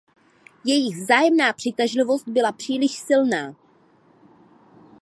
[0.63, 3.55] Jejich vzájemná přitažlivost byla příliš silná.